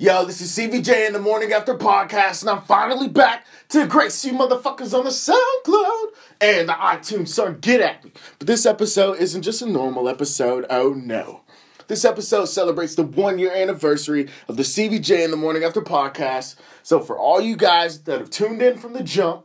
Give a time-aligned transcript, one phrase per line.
[0.00, 4.24] Yo, this is CVJ in the morning after podcast, and I'm finally back to grace
[4.24, 6.06] you motherfuckers on the SoundCloud
[6.40, 7.28] and the iTunes.
[7.28, 8.10] So get at me.
[8.38, 10.64] But this episode isn't just a normal episode.
[10.70, 11.42] Oh no.
[11.86, 16.56] This episode celebrates the one year anniversary of the CVJ in the morning after podcast.
[16.82, 19.44] So for all you guys that have tuned in from the jump,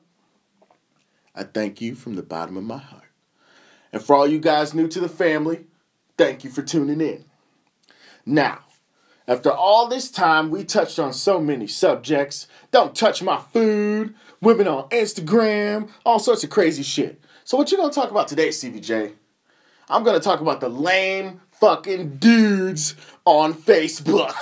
[1.35, 3.11] I thank you from the bottom of my heart.
[3.91, 5.65] And for all you guys new to the family,
[6.17, 7.25] thank you for tuning in.
[8.25, 8.64] Now,
[9.27, 12.47] after all this time, we touched on so many subjects.
[12.71, 17.19] Don't touch my food, women on Instagram, all sorts of crazy shit.
[17.43, 19.13] So, what you gonna talk about today, CVJ?
[19.89, 24.33] I'm gonna talk about the lame fucking dudes on Facebook.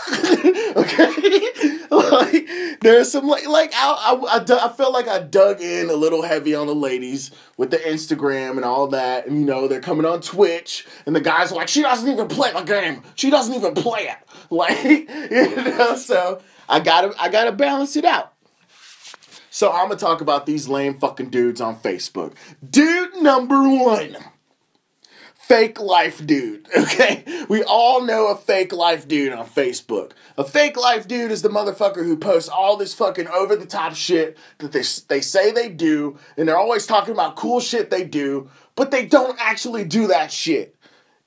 [0.75, 5.93] okay, like there's some like like I I, I, felt like I dug in a
[5.93, 9.79] little heavy on the ladies with the Instagram and all that, and you know they're
[9.79, 13.29] coming on Twitch, and the guys are like, she doesn't even play the game, she
[13.29, 14.17] doesn't even play it,
[14.49, 15.95] like you know.
[15.95, 18.33] So I gotta I gotta balance it out.
[19.49, 22.33] So I'm gonna talk about these lame fucking dudes on Facebook.
[22.69, 24.17] Dude number one
[25.53, 27.23] fake life dude, okay?
[27.47, 30.13] We all know a fake life dude on Facebook.
[30.35, 33.93] A fake life dude is the motherfucker who posts all this fucking over the top
[33.93, 38.03] shit that they, they say they do, and they're always talking about cool shit they
[38.03, 40.75] do, but they don't actually do that shit.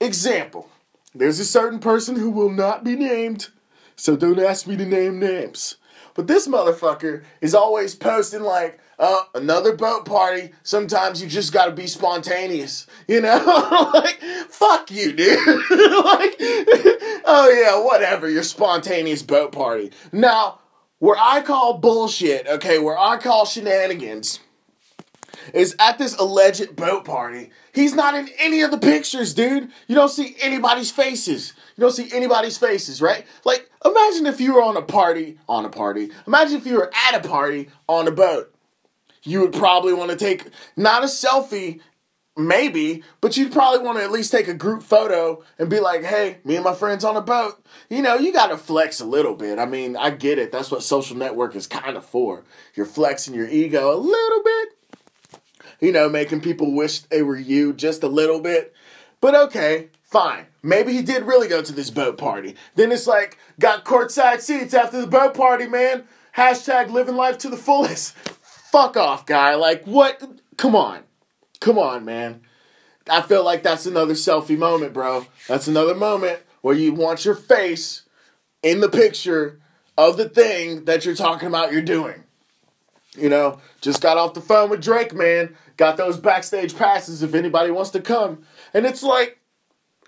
[0.00, 0.68] Example
[1.14, 3.48] there's a certain person who will not be named,
[3.94, 5.76] so don't ask me to name names.
[6.14, 10.50] But this motherfucker is always posting like, uh, another boat party.
[10.62, 13.90] Sometimes you just gotta be spontaneous, you know?
[13.94, 15.38] like, fuck you, dude.
[15.46, 16.36] like,
[17.24, 19.90] oh yeah, whatever, your spontaneous boat party.
[20.12, 20.60] Now,
[20.98, 24.40] where I call bullshit, okay, where I call shenanigans,
[25.52, 27.50] is at this alleged boat party.
[27.72, 29.70] He's not in any of the pictures, dude.
[29.86, 31.52] You don't see anybody's faces.
[31.76, 33.26] You don't see anybody's faces, right?
[33.44, 36.10] Like, imagine if you were on a party, on a party.
[36.26, 38.55] Imagine if you were at a party on a boat
[39.26, 41.80] you would probably want to take not a selfie
[42.36, 46.04] maybe but you'd probably want to at least take a group photo and be like
[46.04, 47.64] hey me and my friends on a boat.
[47.88, 49.58] You know you got to flex a little bit.
[49.58, 50.52] I mean i get it.
[50.52, 52.44] That's what social network is kind of for.
[52.74, 54.68] You're flexing your ego a little bit
[55.80, 58.74] you know making people wish they were you just a little bit.
[59.20, 60.46] But okay fine.
[60.62, 62.54] Maybe he did really go to this boat party.
[62.74, 66.04] Then it's like got courtside seats after the boat party man.
[66.36, 68.14] Hashtag living life to the fullest
[68.76, 69.54] fuck off, guy.
[69.54, 70.22] Like, what?
[70.58, 71.00] Come on.
[71.60, 72.42] Come on, man.
[73.08, 75.24] I feel like that's another selfie moment, bro.
[75.48, 78.02] That's another moment where you want your face
[78.62, 79.60] in the picture
[79.96, 82.24] of the thing that you're talking about you're doing.
[83.16, 85.56] You know, just got off the phone with Drake, man.
[85.78, 88.42] Got those backstage passes if anybody wants to come.
[88.74, 89.38] And it's like,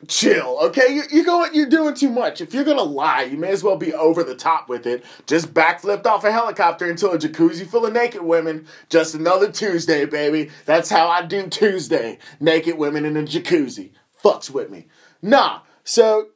[0.06, 0.94] chill, okay?
[0.94, 2.40] You, you going, you're doing too much.
[2.40, 5.04] If you're gonna lie, you may as well be over the top with it.
[5.26, 8.66] Just backflipped off a helicopter into a jacuzzi full of naked women.
[8.88, 10.50] Just another Tuesday, baby.
[10.66, 12.18] That's how I do Tuesday.
[12.38, 13.90] Naked women in a jacuzzi.
[14.22, 14.86] Fucks with me.
[15.20, 15.60] Nah.
[15.84, 16.28] So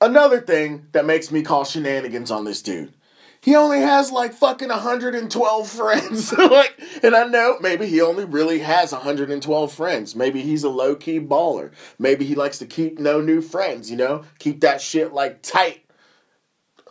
[0.00, 2.92] another thing that makes me call shenanigans on this dude
[3.40, 6.32] he only has like fucking 112 friends.
[6.38, 10.16] like, and I know maybe he only really has 112 friends.
[10.16, 11.72] Maybe he's a low key baller.
[11.98, 14.24] Maybe he likes to keep no new friends, you know?
[14.38, 15.84] Keep that shit like tight.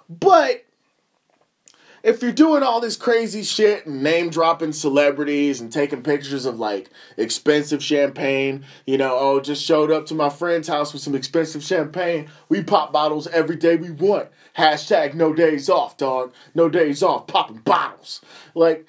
[0.09, 0.66] But
[2.07, 6.57] if you're doing all this crazy shit and name dropping celebrities and taking pictures of
[6.57, 11.15] like expensive champagne, you know, oh, just showed up to my friend's house with some
[11.15, 12.29] expensive champagne.
[12.47, 14.29] We pop bottles every day we want.
[14.57, 16.33] Hashtag no days off, dog.
[16.55, 18.21] No days off, popping bottles.
[18.55, 18.85] Like,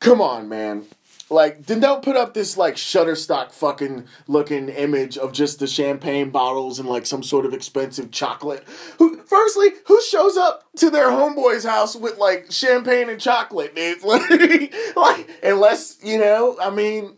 [0.00, 0.86] come on, man.
[1.32, 6.78] Like, don't put up this like Shutterstock fucking looking image of just the champagne bottles
[6.78, 8.64] and like some sort of expensive chocolate.
[8.98, 14.02] Who, firstly, who shows up to their homeboy's house with like champagne and chocolate, dude?
[14.04, 17.16] Like, like, unless you know, I mean,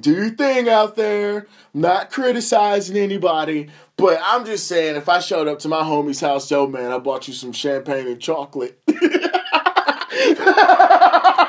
[0.00, 1.46] do your thing out there.
[1.72, 6.50] Not criticizing anybody, but I'm just saying, if I showed up to my homie's house,
[6.50, 8.80] yo man, I bought you some champagne and chocolate.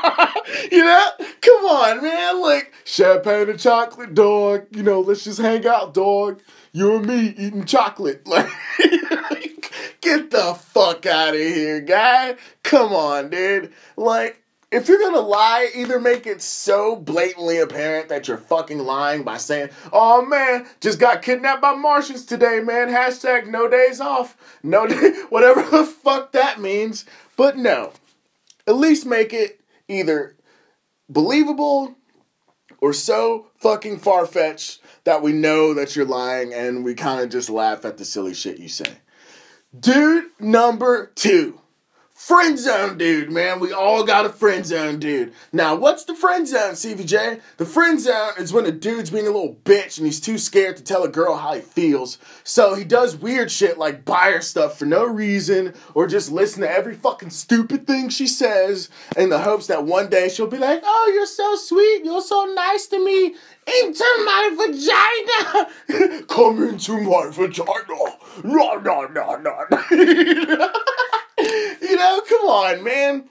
[0.71, 1.09] you know?
[1.41, 2.41] Come on, man.
[2.41, 4.67] Like, champagne and chocolate, dog.
[4.71, 6.41] You know, let's just hang out, dog.
[6.71, 8.27] You and me eating chocolate.
[9.31, 9.71] Like,
[10.01, 12.35] get the fuck out of here, guy.
[12.63, 13.73] Come on, dude.
[13.97, 19.23] Like, if you're gonna lie, either make it so blatantly apparent that you're fucking lying
[19.23, 22.89] by saying, oh man, just got kidnapped by Martians today, man.
[22.89, 24.35] Hashtag no days off.
[24.63, 27.05] No day, whatever the fuck that means.
[27.37, 27.93] But no.
[28.67, 30.35] At least make it either
[31.09, 31.95] believable
[32.79, 37.29] or so fucking far fetched that we know that you're lying and we kind of
[37.29, 38.97] just laugh at the silly shit you say.
[39.77, 41.59] Dude number two.
[42.15, 43.59] Friend zone dude, man.
[43.59, 45.33] We all got a friend zone dude.
[45.51, 47.41] Now, what's the friend zone, CVJ?
[47.57, 50.77] The friend zone is when a dude's being a little bitch and he's too scared
[50.77, 52.17] to tell a girl how he feels.
[52.45, 56.61] So he does weird shit like buy her stuff for no reason or just listen
[56.61, 60.57] to every fucking stupid thing she says in the hopes that one day she'll be
[60.57, 62.05] like, oh, you're so sweet.
[62.05, 63.35] You're so nice to me.
[63.83, 66.23] Into my vagina.
[66.27, 67.73] Come into my vagina.
[68.43, 70.69] No, no, no, no.
[71.95, 73.29] you know, come on, man.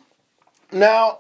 [0.73, 1.19] Now,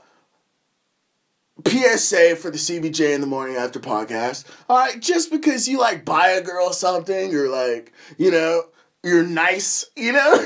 [1.66, 4.46] PSA for the CVJ in the morning after podcast.
[4.66, 8.62] All right, just because you like buy a girl something or like, you know,
[9.02, 10.42] you're nice, you know,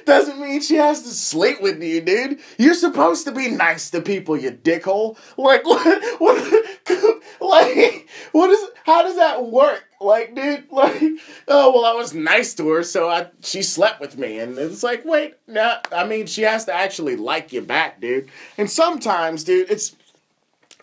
[0.06, 2.40] doesn't mean she has to sleep with you, dude.
[2.56, 5.18] You're supposed to be nice to people, you dickhole.
[5.36, 6.62] Like, what, what,
[7.42, 9.84] like, what is, how does that work?
[10.00, 11.02] Like, dude, like,
[11.48, 14.82] oh well, I was nice to her, so I she slept with me, and it's
[14.82, 18.28] like, wait, no, I mean, she has to actually like you back, dude.
[18.58, 19.96] And sometimes, dude, it's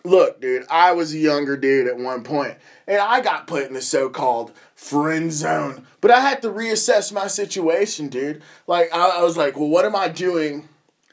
[0.04, 2.56] look, dude, I was a younger dude at one point,
[2.86, 7.26] and I got put in the so-called friend zone, but I had to reassess my
[7.26, 8.42] situation, dude.
[8.66, 10.68] Like, I, I was like, well, what am I doing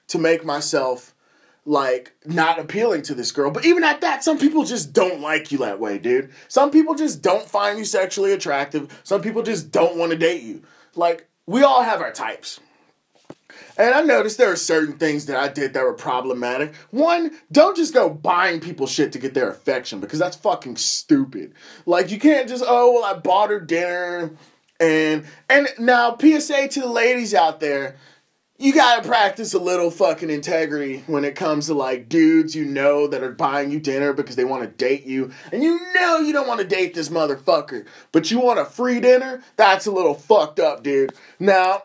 [0.07, 1.13] to make myself
[1.67, 3.51] like not appealing to this girl.
[3.51, 6.31] But even at that, some people just don't like you that way, dude.
[6.47, 9.01] Some people just don't find you sexually attractive.
[9.03, 10.63] Some people just don't want to date you.
[10.95, 12.59] Like, we all have our types.
[13.77, 16.73] And I noticed there are certain things that I did that were problematic.
[16.89, 21.53] One, don't just go buying people shit to get their affection because that's fucking stupid.
[21.85, 24.31] Like you can't just, oh well, I bought her dinner
[24.79, 27.97] and and now PSA to the ladies out there,
[28.57, 33.07] you gotta practice a little fucking integrity when it comes to like dudes you know
[33.07, 36.33] that are buying you dinner because they want to date you and you know you
[36.33, 40.15] don't want to date this motherfucker but you want a free dinner that's a little
[40.15, 41.83] fucked up dude now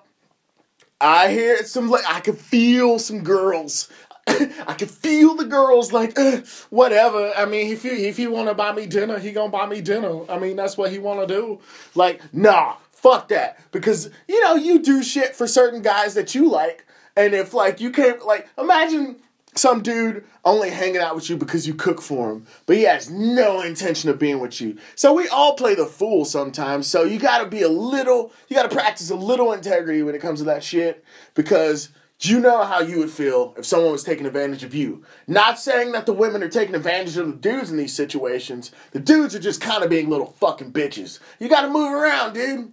[1.00, 3.90] i hear some like i can feel some girls
[4.28, 7.32] I can feel the girls like uh, whatever.
[7.36, 9.80] I mean, if you if you want to buy me dinner, he gonna buy me
[9.80, 10.30] dinner.
[10.30, 11.60] I mean, that's what he want to do.
[11.96, 13.58] Like, nah, Fuck that.
[13.72, 16.86] Because, you know, you do shit for certain guys that you like.
[17.16, 19.16] And if, like, you can't, like, imagine
[19.54, 23.10] some dude only hanging out with you because you cook for him, but he has
[23.10, 24.78] no intention of being with you.
[24.94, 26.86] So we all play the fool sometimes.
[26.86, 30.38] So you gotta be a little, you gotta practice a little integrity when it comes
[30.38, 31.04] to that shit
[31.34, 31.90] because
[32.20, 35.04] you know how you would feel if someone was taking advantage of you.
[35.26, 38.70] Not saying that the women are taking advantage of the dudes in these situations.
[38.92, 41.18] The dudes are just kind of being little fucking bitches.
[41.38, 42.72] You gotta move around, dude.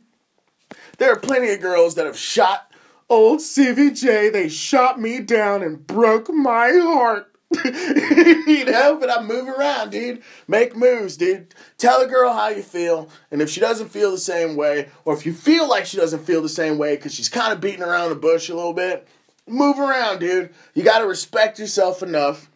[0.99, 2.71] There are plenty of girls that have shot
[3.09, 4.31] old CVJ.
[4.31, 7.25] They shot me down and broke my heart.
[7.65, 10.21] you know, but I move around, dude.
[10.47, 11.55] Make moves, dude.
[11.79, 15.15] Tell a girl how you feel, and if she doesn't feel the same way, or
[15.15, 17.81] if you feel like she doesn't feel the same way because she's kind of beating
[17.81, 19.07] around the bush a little bit,
[19.47, 20.53] move around, dude.
[20.75, 22.51] You got to respect yourself enough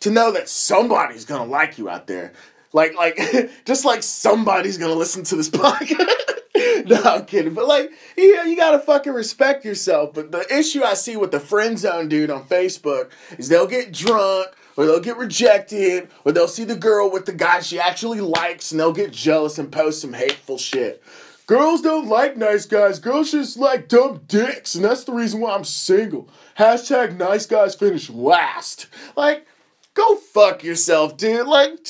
[0.00, 2.32] to know that somebody's gonna like you out there.
[2.74, 3.18] Like, like,
[3.64, 6.37] just like somebody's gonna listen to this podcast.
[6.86, 7.54] no, I'm kidding.
[7.54, 10.14] But like, yeah, you gotta fucking respect yourself.
[10.14, 13.92] But the issue I see with the friend zone dude on Facebook is they'll get
[13.92, 18.20] drunk or they'll get rejected, or they'll see the girl with the guy she actually
[18.20, 21.02] likes and they'll get jealous and post some hateful shit.
[21.48, 23.00] Girls don't like nice guys.
[23.00, 26.28] Girls just like dumb dicks, and that's the reason why I'm single.
[26.58, 28.86] Hashtag nice guys finish last.
[29.16, 29.46] Like,
[29.94, 31.46] go fuck yourself, dude.
[31.48, 31.84] Like,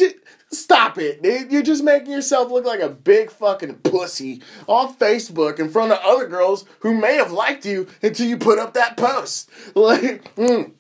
[0.51, 1.53] Stop it, dude.
[1.53, 5.99] You're just making yourself look like a big fucking pussy on Facebook in front of
[6.03, 9.51] other girls who may have liked you until you put up that post.
[9.75, 10.73] Like, mm,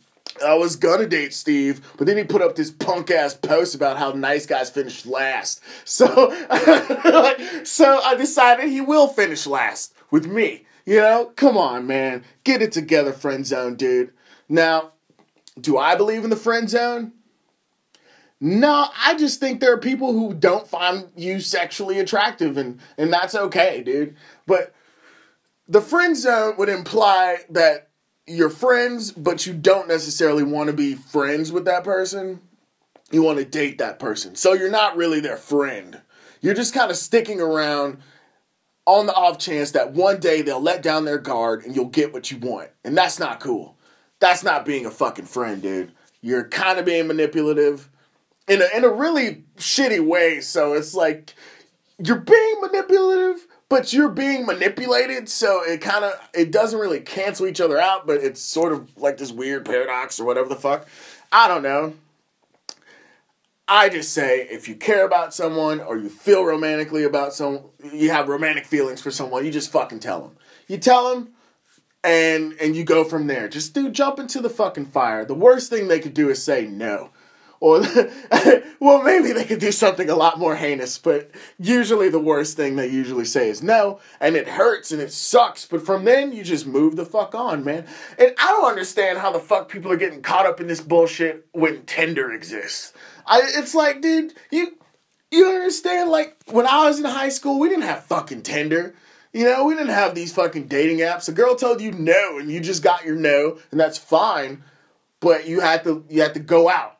[0.44, 3.98] I was gonna date Steve, but then he put up this punk ass post about
[3.98, 5.60] how nice guys finish last.
[5.84, 6.06] So,
[7.64, 10.64] so I decided he will finish last with me.
[10.86, 14.12] You know, come on, man, get it together, friend zone, dude.
[14.48, 14.92] Now,
[15.60, 17.12] do I believe in the friend zone?
[18.40, 23.12] No, I just think there are people who don't find you sexually attractive, and and
[23.12, 24.16] that's okay, dude.
[24.46, 24.72] But
[25.66, 27.88] the friend zone would imply that
[28.26, 32.40] you're friends, but you don't necessarily want to be friends with that person.
[33.10, 36.00] You want to date that person, so you're not really their friend.
[36.40, 37.98] You're just kind of sticking around
[38.86, 42.12] on the off chance that one day they'll let down their guard and you'll get
[42.12, 43.76] what you want, and that's not cool.
[44.20, 45.92] That's not being a fucking friend, dude.
[46.20, 47.88] You're kind of being manipulative
[48.48, 50.40] in a in a really shitty way.
[50.40, 51.34] So it's like
[51.98, 55.28] you're being manipulative, but you're being manipulated.
[55.28, 58.90] So it kind of it doesn't really cancel each other out, but it's sort of
[58.96, 60.88] like this weird paradox or whatever the fuck.
[61.30, 61.94] I don't know.
[63.70, 68.10] I just say if you care about someone or you feel romantically about someone, you
[68.10, 70.36] have romantic feelings for someone, you just fucking tell them.
[70.68, 71.34] you tell them
[72.02, 73.48] and and you go from there.
[73.48, 75.24] Just do jump into the fucking fire.
[75.24, 77.10] The worst thing they could do is say no.
[77.60, 77.80] Or
[78.80, 82.76] well, maybe they could do something a lot more heinous, but usually the worst thing
[82.76, 85.66] they usually say is no, and it hurts and it sucks.
[85.66, 87.86] But from then you just move the fuck on, man.
[88.18, 91.46] And I don't understand how the fuck people are getting caught up in this bullshit
[91.52, 92.92] when Tinder exists.
[93.26, 94.78] I it's like, dude, you
[95.30, 96.10] you understand?
[96.10, 98.94] Like when I was in high school, we didn't have fucking Tinder.
[99.32, 101.28] You know, we didn't have these fucking dating apps.
[101.28, 104.64] A girl told you no, and you just got your no, and that's fine.
[105.20, 106.97] But you had to you had to go out.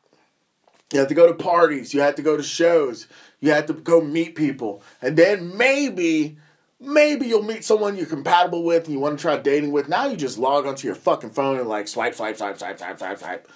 [0.92, 1.92] You had to go to parties.
[1.92, 3.06] You had to go to shows.
[3.40, 6.38] You had to go meet people, and then maybe
[6.80, 9.88] maybe you'll meet someone you're compatible with and you want to try dating with.
[9.88, 12.98] Now you just log onto your fucking phone and like swipe, swipe, swipe, swipe, swipe,
[12.98, 13.48] swipe, swipe.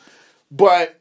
[0.50, 0.98] But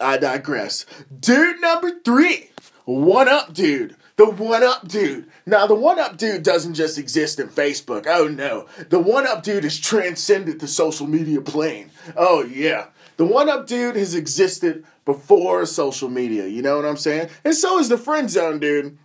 [0.00, 0.86] I digress.
[1.18, 2.50] Dude number three,
[2.84, 3.96] one up dude.
[4.16, 5.30] The one up dude.
[5.46, 8.04] Now, the one up dude doesn't just exist in Facebook.
[8.06, 8.66] Oh no.
[8.90, 11.90] The one up dude has transcended the social media plane.
[12.16, 12.88] Oh yeah.
[13.20, 16.46] The one up dude has existed before social media.
[16.46, 17.28] You know what I'm saying?
[17.44, 18.96] And so is the friend zone dude.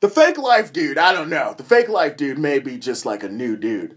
[0.00, 1.54] The fake life dude, I don't know.
[1.56, 3.96] The fake life dude may be just like a new dude.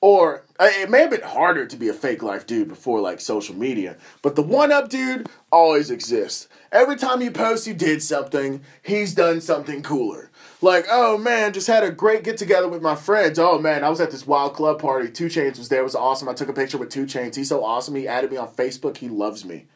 [0.00, 3.20] Or uh, it may have been harder to be a fake life dude before like
[3.20, 6.48] social media, but the one up dude always exists.
[6.72, 10.30] Every time you post you did something, he's done something cooler.
[10.62, 13.38] Like, oh man, just had a great get together with my friends.
[13.38, 15.10] Oh man, I was at this wild club party.
[15.10, 15.80] 2 Chainz was there.
[15.80, 16.28] It was awesome.
[16.28, 17.34] I took a picture with 2 Chainz.
[17.34, 17.96] He's so awesome.
[17.96, 18.96] He added me on Facebook.
[18.96, 19.66] He loves me.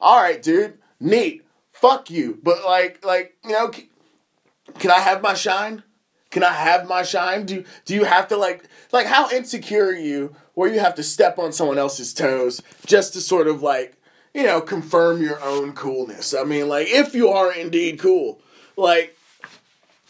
[0.00, 0.78] All right, dude.
[1.00, 1.44] Neat.
[1.72, 2.38] Fuck you.
[2.42, 3.70] But like, like you know,
[4.78, 5.84] can I have my shine?
[6.30, 7.46] Can I have my shine?
[7.46, 11.02] Do do you have to like like how insecure are you where you have to
[11.02, 13.94] step on someone else's toes just to sort of like,
[14.34, 16.34] you know, confirm your own coolness?
[16.34, 18.40] I mean, like if you are indeed cool.
[18.76, 19.16] Like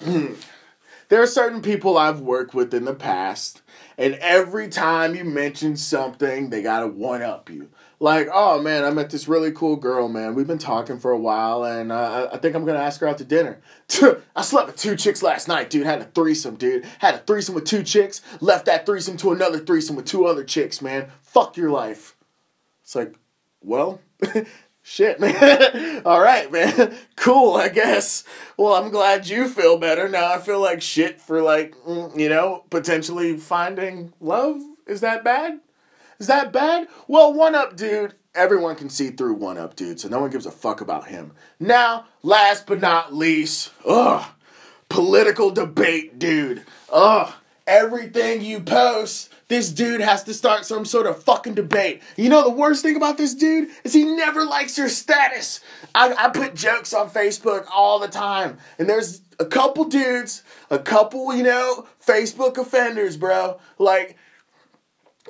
[0.00, 3.62] there are certain people I've worked with in the past
[3.96, 7.68] and every time you mention something, they got to one up you
[8.00, 10.34] like, oh man, I met this really cool girl, man.
[10.34, 13.18] We've been talking for a while, and uh, I think I'm gonna ask her out
[13.18, 13.60] to dinner.
[14.36, 15.86] I slept with two chicks last night, dude.
[15.86, 16.84] Had a threesome, dude.
[16.98, 18.22] Had a threesome with two chicks.
[18.40, 21.08] Left that threesome to another threesome with two other chicks, man.
[21.22, 22.16] Fuck your life.
[22.82, 23.16] It's like,
[23.60, 24.00] well,
[24.82, 26.02] shit, man.
[26.04, 26.96] All right, man.
[27.16, 28.24] cool, I guess.
[28.56, 30.08] Well, I'm glad you feel better.
[30.08, 34.60] Now I feel like shit for like, mm, you know, potentially finding love.
[34.86, 35.60] Is that bad?
[36.18, 36.88] Is that bad?
[37.06, 38.14] Well, one up, dude.
[38.34, 41.32] Everyone can see through one up, dude, so no one gives a fuck about him.
[41.58, 44.24] Now, last but not least, ugh,
[44.88, 46.64] political debate, dude.
[46.92, 47.32] Ugh,
[47.66, 52.02] everything you post, this dude has to start some sort of fucking debate.
[52.16, 55.60] You know the worst thing about this dude is he never likes your status.
[55.94, 60.78] I, I put jokes on Facebook all the time, and there's a couple dudes, a
[60.78, 63.58] couple, you know, Facebook offenders, bro.
[63.78, 64.16] Like,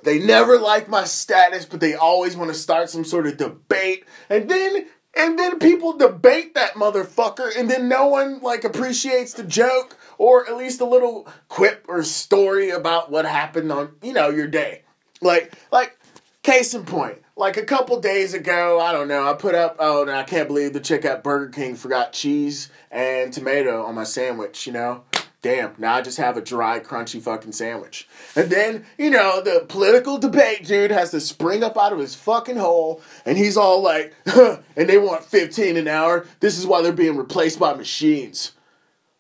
[0.03, 4.05] they never like my status, but they always want to start some sort of debate.
[4.31, 4.87] And then
[5.19, 10.49] and then people debate that motherfucker and then no one like appreciates the joke or
[10.49, 14.83] at least a little quip or story about what happened on, you know, your day.
[15.21, 15.99] Like like
[16.43, 20.03] case in point, like a couple days ago, I don't know, I put up oh,
[20.03, 24.05] and I can't believe the chick at Burger King forgot cheese and tomato on my
[24.05, 25.03] sandwich, you know?
[25.43, 28.09] Damn, now I just have a dry, crunchy fucking sandwich.
[28.35, 32.15] And then, you know, the political debate dude has to spring up out of his
[32.15, 36.27] fucking hole, and he's all like, huh, and they want 15 an hour.
[36.41, 38.53] This is why they're being replaced by machines.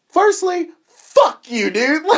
[0.09, 2.03] Firstly, fuck you, dude.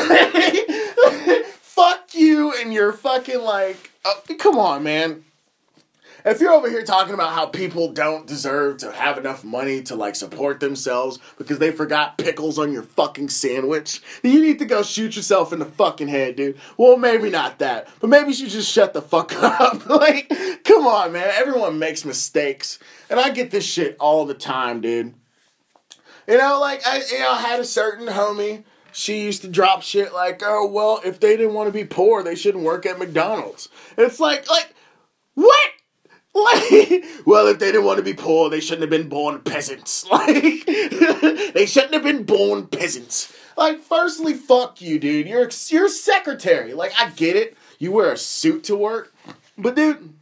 [1.00, 5.24] Like, fuck you and your fucking like, uh, come on, man
[6.24, 9.94] if you're over here talking about how people don't deserve to have enough money to
[9.94, 14.82] like support themselves because they forgot pickles on your fucking sandwich, you need to go
[14.82, 16.58] shoot yourself in the fucking head, dude.
[16.76, 19.86] Well, maybe not that, but maybe you should just shut the fuck up.
[19.88, 20.32] like,
[20.64, 21.30] come on, man.
[21.34, 25.14] Everyone makes mistakes, and I get this shit all the time, dude.
[26.26, 28.64] You know, like I, you know, I had a certain homie.
[28.92, 32.22] She used to drop shit like, "Oh, well, if they didn't want to be poor,
[32.22, 34.74] they shouldn't work at McDonald's." It's like, like,
[35.34, 35.70] what?
[36.32, 40.06] Like, well, if they didn't want to be poor, they shouldn't have been born peasants.
[40.10, 40.64] Like,
[41.54, 43.34] they shouldn't have been born peasants.
[43.56, 45.26] Like, firstly, fuck you, dude.
[45.26, 46.72] You're you're secretary.
[46.72, 47.56] Like, I get it.
[47.78, 49.12] You wear a suit to work,
[49.58, 50.14] but dude,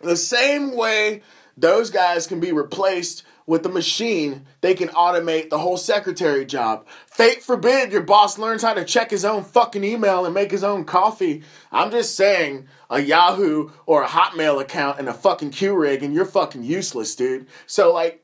[0.00, 1.22] the same way
[1.56, 6.86] those guys can be replaced with the machine, they can automate the whole secretary job.
[7.06, 10.62] Fate forbid your boss learns how to check his own fucking email and make his
[10.62, 11.42] own coffee.
[11.72, 16.26] I'm just saying, a Yahoo or a Hotmail account and a fucking Keurig, and you're
[16.26, 17.46] fucking useless, dude.
[17.66, 18.22] So, like,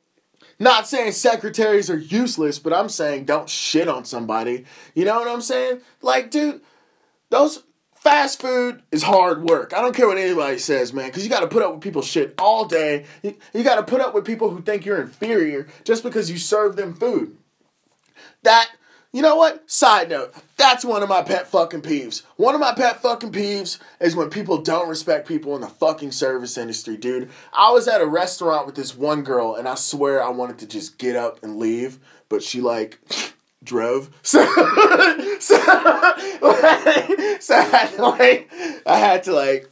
[0.58, 4.64] Not saying secretaries are useless, but I'm saying don't shit on somebody.
[4.94, 5.80] You know what I'm saying?
[6.00, 6.60] Like, dude,
[7.30, 7.64] those
[8.04, 9.72] fast food is hard work.
[9.72, 12.06] I don't care what anybody says, man, because you got to put up with people's
[12.06, 13.06] shit all day.
[13.22, 16.36] You, you got to put up with people who think you're inferior just because you
[16.36, 17.36] serve them food.
[18.42, 18.68] That,
[19.10, 19.68] you know what?
[19.70, 22.22] Side note, that's one of my pet fucking peeves.
[22.36, 26.12] One of my pet fucking peeves is when people don't respect people in the fucking
[26.12, 27.30] service industry, dude.
[27.54, 30.66] I was at a restaurant with this one girl, and I swear I wanted to
[30.66, 32.98] just get up and leave, but she, like,
[33.64, 34.10] drove.
[34.24, 34.44] So,
[35.40, 35.56] so,
[36.42, 37.03] like,
[37.40, 38.50] so I had to like,
[38.86, 39.70] I had to like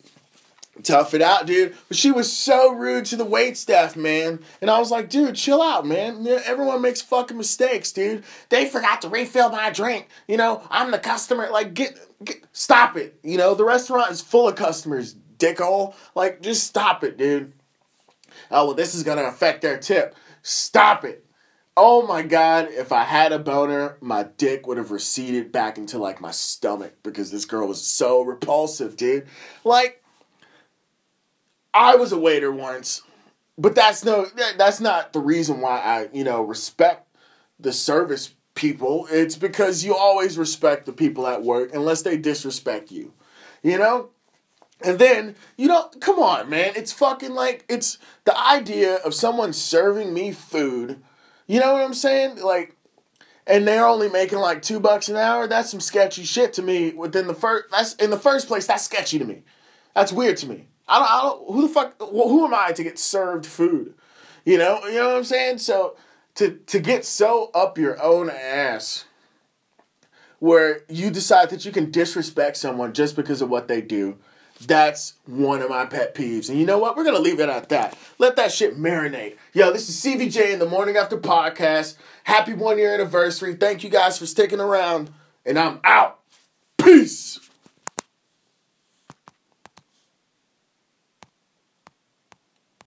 [0.82, 1.74] tough it out, dude.
[1.88, 4.40] But she was so rude to the wait staff, man.
[4.60, 6.26] And I was like, dude, chill out, man.
[6.26, 8.24] Everyone makes fucking mistakes, dude.
[8.48, 10.08] They forgot to refill my drink.
[10.26, 11.48] You know, I'm the customer.
[11.50, 13.18] Like, get, get stop it.
[13.22, 15.94] You know, the restaurant is full of customers, dickhole.
[16.14, 17.52] Like, just stop it, dude.
[18.50, 20.14] Oh, well, this is gonna affect their tip.
[20.42, 21.21] Stop it.
[21.76, 25.98] Oh my god, if I had a boner, my dick would have receded back into
[25.98, 29.26] like my stomach because this girl was so repulsive, dude.
[29.64, 30.02] Like
[31.72, 33.00] I was a waiter once,
[33.56, 34.26] but that's no
[34.58, 37.08] that's not the reason why I, you know, respect
[37.58, 39.06] the service people.
[39.10, 43.14] It's because you always respect the people at work unless they disrespect you.
[43.62, 44.10] You know?
[44.84, 46.72] And then, you know, come on, man.
[46.76, 51.00] It's fucking like it's the idea of someone serving me food
[51.52, 52.40] you know what I'm saying?
[52.40, 52.74] Like,
[53.46, 55.46] and they're only making like two bucks an hour.
[55.46, 56.92] That's some sketchy shit to me.
[56.92, 58.66] Within the first, that's in the first place.
[58.66, 59.42] That's sketchy to me.
[59.94, 60.68] That's weird to me.
[60.88, 61.10] I don't.
[61.10, 61.50] I don't.
[61.52, 61.96] Who the fuck?
[62.00, 63.92] Well, Who am I to get served food?
[64.46, 64.80] You know.
[64.86, 65.58] You know what I'm saying?
[65.58, 65.94] So
[66.36, 69.04] to to get so up your own ass
[70.38, 74.16] where you decide that you can disrespect someone just because of what they do
[74.66, 76.48] that's one of my pet peeves.
[76.48, 76.96] And you know what?
[76.96, 77.96] We're going to leave it at that.
[78.18, 79.36] Let that shit marinate.
[79.52, 81.96] Yo, this is CVJ in the Morning After Podcast.
[82.24, 83.54] Happy one year anniversary.
[83.54, 85.10] Thank you guys for sticking around.
[85.44, 86.20] And I'm out.
[86.78, 87.40] Peace.